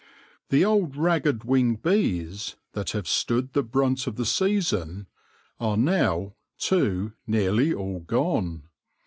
The 0.49 0.65
old 0.65 0.95
ragged 0.97 1.43
winged 1.43 1.83
bees, 1.83 2.55
that 2.73 2.89
have 2.89 3.07
stood 3.07 3.53
the 3.53 3.61
brunt 3.61 4.07
of 4.07 4.15
the 4.15 4.25
season, 4.25 5.05
are 5.59 5.77
now, 5.77 6.33
too, 6.57 7.13
nearly 7.27 7.71
all 7.71 7.99
gone. 7.99 8.63